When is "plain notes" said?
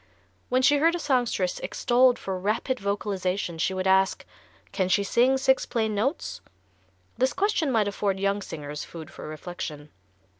5.67-6.41